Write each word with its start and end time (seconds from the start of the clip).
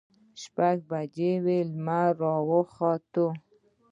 شپږ 0.41 0.77
بجې 0.89 1.33
وې، 1.43 1.59
لمر 1.71 2.09
په 2.19 2.29
راختو 2.47 3.25
و. 3.31 3.35